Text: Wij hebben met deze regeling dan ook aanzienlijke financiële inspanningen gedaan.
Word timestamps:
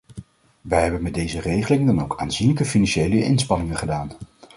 Wij 0.61 0.81
hebben 0.83 1.01
met 1.01 1.13
deze 1.13 1.39
regeling 1.41 1.85
dan 1.85 2.01
ook 2.01 2.19
aanzienlijke 2.19 2.65
financiële 2.65 3.23
inspanningen 3.23 3.77
gedaan. 3.77 4.11